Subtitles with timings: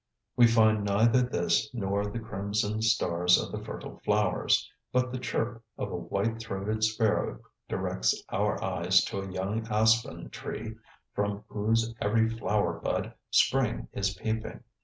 [0.35, 5.63] We find neither this nor the crimson stars of the fertile flowers, but the chirp
[5.77, 7.39] of a white throated sparrow
[7.69, 10.75] directs our eyes to a young aspen tree
[11.13, 14.63] from whose every flower bud spring is peeping.